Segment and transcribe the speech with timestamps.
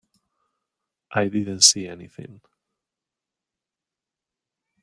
[1.11, 2.41] I didn't see anything.